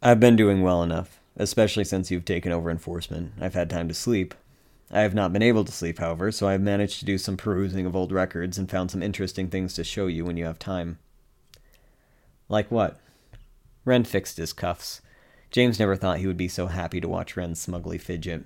[0.00, 3.32] I've been doing well enough, especially since you've taken over enforcement.
[3.40, 4.34] I've had time to sleep.
[4.90, 7.86] I have not been able to sleep, however, so I've managed to do some perusing
[7.86, 10.98] of old records and found some interesting things to show you when you have time.
[12.48, 13.00] Like what?
[13.84, 15.00] Wren fixed his cuffs.
[15.50, 18.44] James never thought he would be so happy to watch Wren smugly fidget.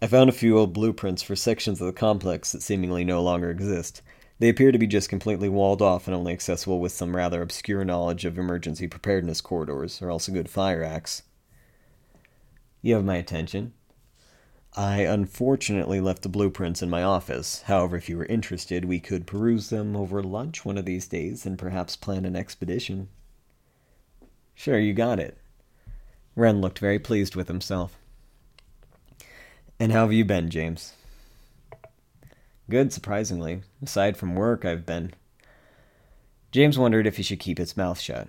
[0.00, 3.50] I found a few old blueprints for sections of the complex that seemingly no longer
[3.50, 4.00] exist.
[4.42, 7.84] They appear to be just completely walled off and only accessible with some rather obscure
[7.84, 11.22] knowledge of emergency preparedness corridors, or else a good fire axe.
[12.80, 13.72] You have my attention.
[14.76, 17.62] I unfortunately left the blueprints in my office.
[17.66, 21.46] However, if you were interested, we could peruse them over lunch one of these days
[21.46, 23.10] and perhaps plan an expedition.
[24.56, 25.38] Sure, you got it.
[26.34, 27.96] Wren looked very pleased with himself.
[29.78, 30.94] And how have you been, James?
[32.70, 33.62] Good, surprisingly.
[33.82, 35.12] Aside from work, I've been.
[36.52, 38.28] James wondered if he should keep his mouth shut.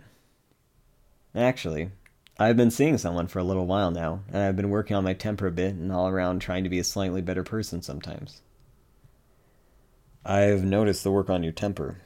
[1.35, 1.91] Actually,
[2.39, 5.13] I've been seeing someone for a little while now, and I've been working on my
[5.13, 8.41] temper a bit and all around trying to be a slightly better person sometimes.
[10.25, 11.97] I've noticed the work on your temper.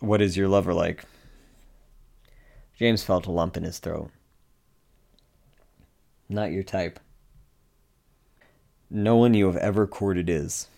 [0.00, 1.04] What is your lover like?
[2.78, 4.10] James felt a lump in his throat.
[6.28, 7.00] Not your type.
[8.90, 10.68] No one you have ever courted is.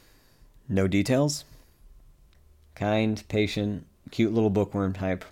[0.69, 1.45] No details?
[2.75, 5.25] Kind, patient, cute little bookworm type.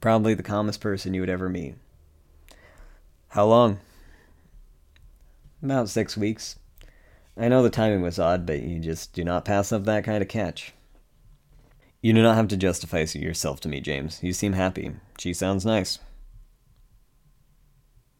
[0.00, 1.74] Probably the calmest person you would ever meet.
[3.28, 3.80] How long?
[5.62, 6.56] About six weeks.
[7.36, 10.22] I know the timing was odd, but you just do not pass up that kind
[10.22, 10.72] of catch.
[12.00, 14.22] You do not have to justify yourself to me, James.
[14.22, 14.92] You seem happy.
[15.18, 15.98] She sounds nice.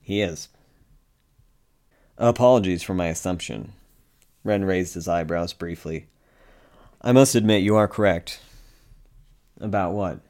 [0.01, 0.49] He is.
[2.19, 3.73] Apologies for my assumption.
[4.43, 6.07] Wren raised his eyebrows briefly.
[7.01, 8.41] I must admit, you are correct.
[9.61, 10.21] About what?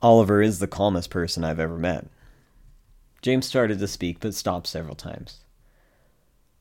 [0.00, 2.06] Oliver is the calmest person I've ever met.
[3.20, 5.38] James started to speak, but stopped several times.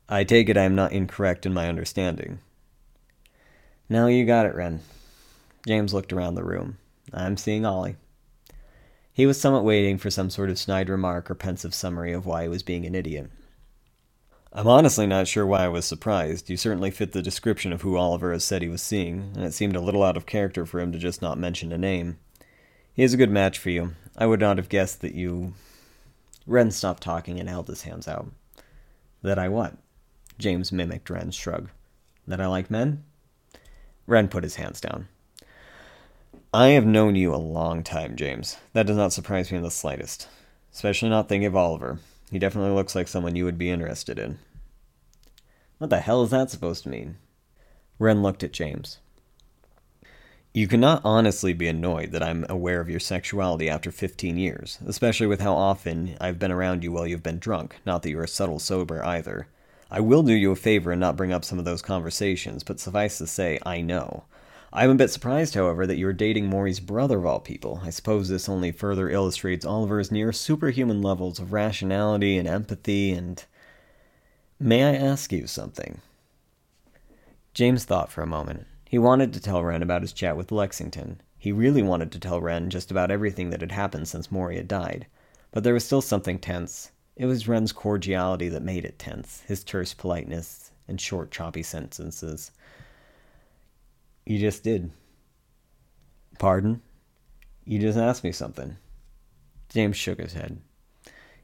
[0.08, 2.40] I take it I am not incorrect in my understanding.
[3.90, 4.82] No, you got it, Wren.
[5.66, 6.78] James looked around the room.
[7.14, 7.96] I'm seeing Ollie.
[9.14, 12.44] He was somewhat waiting for some sort of snide remark or pensive summary of why
[12.44, 13.30] he was being an idiot.
[14.54, 16.50] I'm honestly not sure why I was surprised.
[16.50, 19.54] You certainly fit the description of who Oliver has said he was seeing, and it
[19.54, 22.18] seemed a little out of character for him to just not mention a name.
[22.94, 23.96] He is a good match for you.
[24.18, 25.54] I would not have guessed that you.
[26.46, 28.28] Wren stopped talking and held his hands out.
[29.22, 29.78] That I what?
[30.38, 31.70] James mimicked Wren's shrug.
[32.28, 33.06] That I like men?
[34.06, 35.08] Wren put his hands down.
[36.54, 38.58] I have known you a long time, James.
[38.74, 40.28] That does not surprise me in the slightest.
[40.74, 42.00] Especially not thinking of Oliver.
[42.32, 44.40] He definitely looks like someone you would be interested in.
[45.80, 47.18] What the hell is that supposed to mean?
[48.00, 49.00] Wren looked at James.
[50.54, 55.28] You cannot honestly be annoyed that I'm aware of your sexuality after 15 years, especially
[55.28, 58.28] with how often I've been around you while you've been drunk, not that you're a
[58.28, 59.48] subtle sober either.
[59.90, 62.80] I will do you a favor and not bring up some of those conversations, but
[62.80, 64.24] suffice to say, I know.
[64.74, 67.82] I am a bit surprised, however, that you are dating Maury's brother of all people.
[67.84, 73.44] I suppose this only further illustrates Oliver's near superhuman levels of rationality and empathy and.
[74.60, 76.00] May I ask you something?
[77.54, 78.66] James thought for a moment.
[78.88, 81.20] He wanted to tell Wren about his chat with Lexington.
[81.38, 84.68] He really wanted to tell Wren just about everything that had happened since Maury had
[84.68, 85.08] died.
[85.52, 86.92] But there was still something tense.
[87.18, 92.52] It was Wren's cordiality that made it tense, his terse politeness and short, choppy sentences.
[94.26, 94.92] You just did.
[96.40, 96.82] Pardon?
[97.66, 98.78] You just asked me something.
[99.70, 100.60] James shook his head.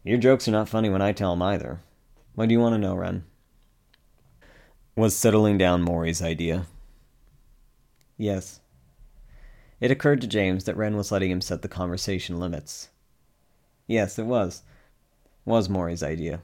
[0.03, 1.81] Your jokes are not funny when I tell them either.
[2.35, 3.23] What do you want to know, Wren?
[4.95, 6.65] Was settling down Maury's idea?
[8.17, 8.59] Yes.
[9.79, 12.89] It occurred to James that Wren was letting him set the conversation limits.
[13.85, 14.63] Yes, it was
[15.47, 16.41] was Maury's idea.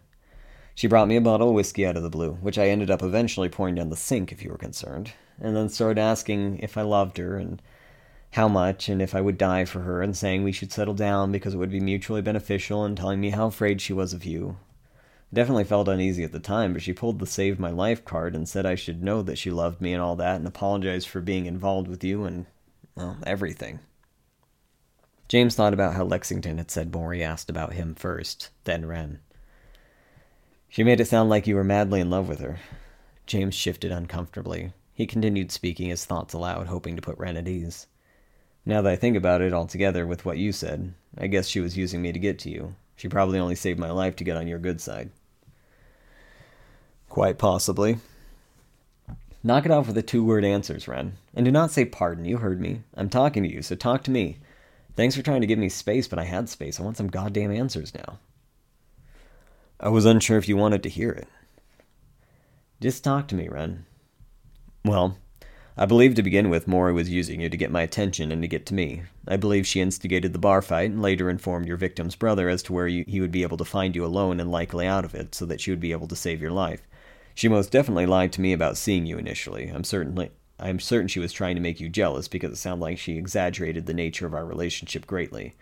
[0.74, 3.04] She brought me a bottle of whiskey out of the blue, which I ended up
[3.04, 6.82] eventually pouring down the sink, if you were concerned, and then started asking if I
[6.82, 7.62] loved her and
[8.32, 11.32] how much and if I would die for her, and saying we should settle down
[11.32, 14.58] because it would be mutually beneficial, and telling me how afraid she was of you.
[15.32, 18.36] I definitely felt uneasy at the time, but she pulled the save my life card
[18.36, 21.22] and said I should know that she loved me and all that, and apologized for
[21.22, 22.46] being involved with you and,
[22.96, 23.80] well, everything.
[25.28, 29.20] James thought about how Lexington had said Maury asked about him first, then Wren.
[30.70, 32.60] She made it sound like you were madly in love with her.
[33.26, 34.74] James shifted uncomfortably.
[34.94, 37.88] He continued speaking his thoughts aloud, hoping to put Wren at ease.
[38.66, 41.78] Now that I think about it altogether with what you said, I guess she was
[41.78, 42.76] using me to get to you.
[42.96, 45.10] She probably only saved my life to get on your good side.
[47.10, 47.98] Quite possibly.
[49.44, 51.18] Knock it off with the two word answers, Wren.
[51.34, 52.84] And do not say pardon, you heard me.
[52.96, 54.38] I'm talking to you, so talk to me.
[54.96, 56.80] Thanks for trying to give me space, but I had space.
[56.80, 58.20] I want some goddamn answers now.
[59.80, 61.28] I was unsure if you wanted to hear it.
[62.80, 63.86] Just talk to me, Wren.
[64.86, 65.18] Well,
[65.78, 68.48] I believe to begin with, Maury was using you to get my attention and to
[68.48, 69.04] get to me.
[69.28, 72.74] I believe she instigated the bar fight and later informed your victim's brother as to
[72.74, 75.34] where you, he would be able to find you alone and likely out of it
[75.34, 76.82] so that she would be able to save your life.
[77.34, 79.70] She most definitely lied to me about seeing you initially.
[79.70, 82.84] I'm certainly I am certain she was trying to make you jealous because it sounded
[82.84, 85.56] like she exaggerated the nature of our relationship greatly.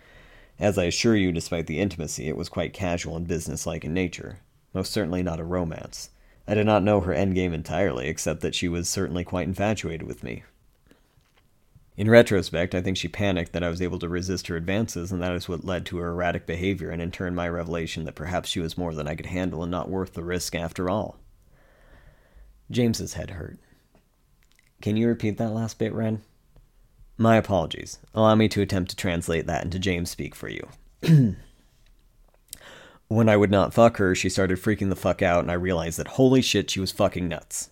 [0.59, 4.39] As I assure you, despite the intimacy, it was quite casual and businesslike in nature.
[4.73, 6.09] Most certainly not a romance.
[6.51, 10.21] I did not know her endgame entirely, except that she was certainly quite infatuated with
[10.21, 10.43] me.
[11.95, 15.23] In retrospect, I think she panicked that I was able to resist her advances, and
[15.23, 18.49] that is what led to her erratic behavior, and in turn my revelation that perhaps
[18.49, 21.15] she was more than I could handle and not worth the risk after all.
[22.69, 23.57] James's head hurt.
[24.81, 26.21] Can you repeat that last bit, Wren?
[27.17, 27.97] My apologies.
[28.13, 30.67] Allow me to attempt to translate that into James speak for you.
[33.11, 35.99] when I would not fuck her, she started freaking the fuck out, and I realized
[35.99, 37.69] that holy shit, she was fucking nuts.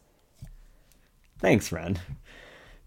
[1.40, 2.00] Thanks, Wren.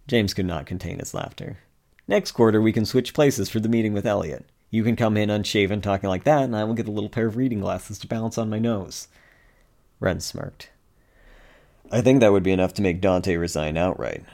[0.06, 1.60] James could not contain his laughter.
[2.06, 4.44] Next quarter, we can switch places for the meeting with Elliot.
[4.70, 7.26] You can come in unshaven talking like that, and I will get a little pair
[7.26, 9.08] of reading glasses to balance on my nose.
[9.98, 10.68] Wren smirked.
[11.90, 14.24] I think that would be enough to make Dante resign outright.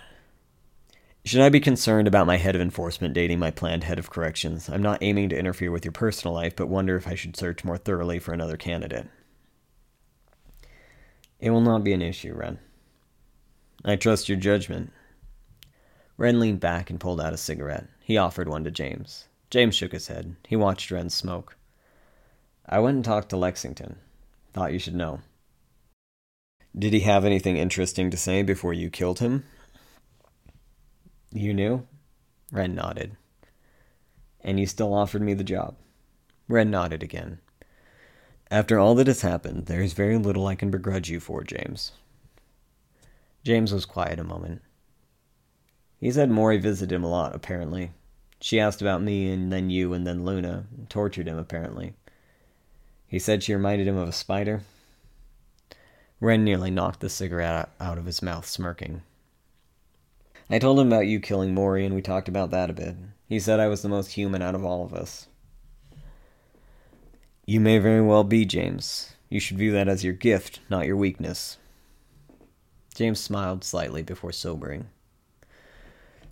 [1.24, 4.68] Should I be concerned about my head of enforcement dating my planned head of corrections?
[4.68, 7.64] I'm not aiming to interfere with your personal life, but wonder if I should search
[7.64, 9.08] more thoroughly for another candidate.
[11.38, 12.58] It will not be an issue, Wren.
[13.84, 14.92] I trust your judgment.
[16.16, 17.86] Wren leaned back and pulled out a cigarette.
[18.00, 19.28] He offered one to James.
[19.50, 20.34] James shook his head.
[20.48, 21.56] He watched Wren smoke.
[22.66, 23.98] I went and talked to Lexington.
[24.52, 25.20] Thought you should know.
[26.76, 29.44] Did he have anything interesting to say before you killed him?
[31.32, 31.86] You knew?
[32.50, 33.16] Wren nodded.
[34.40, 35.76] And you still offered me the job?
[36.48, 37.40] Wren nodded again.
[38.50, 41.92] After all that has happened, there is very little I can begrudge you for, James.
[43.44, 44.62] James was quiet a moment.
[46.00, 47.90] He said Maury visited him a lot, apparently.
[48.40, 50.66] She asked about me, and then you, and then Luna.
[50.76, 51.94] and Tortured him, apparently.
[53.06, 54.62] He said she reminded him of a spider.
[56.20, 59.02] Wren nearly knocked the cigarette out of his mouth, smirking.
[60.50, 62.96] I told him about you killing Maury, and we talked about that a bit.
[63.26, 65.26] He said I was the most human out of all of us.
[67.44, 69.14] You may very well be, James.
[69.28, 71.58] You should view that as your gift, not your weakness.
[72.94, 74.88] James smiled slightly before sobering.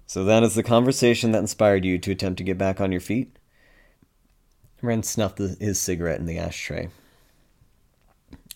[0.07, 3.01] So that is the conversation that inspired you to attempt to get back on your
[3.01, 3.39] feet?
[4.81, 6.89] Wren snuffed his cigarette in the ashtray.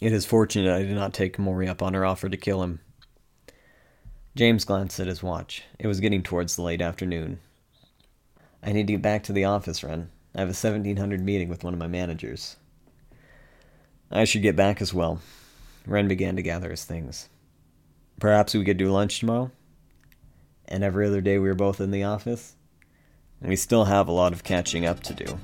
[0.01, 2.81] It is fortunate I did not take Maury up on her offer to kill him.
[4.37, 5.65] James glanced at his watch.
[5.79, 7.41] It was getting towards the late afternoon.
[8.63, 10.11] I need to get back to the office, Wren.
[10.35, 12.57] I have a 1700 meeting with one of my managers.
[14.11, 15.21] I should get back as well.
[15.87, 17.29] Wren began to gather his things.
[18.21, 19.51] Perhaps we could do lunch tomorrow?
[20.69, 22.55] And every other day we were both in the office?
[23.41, 25.39] We still have a lot of catching up to do.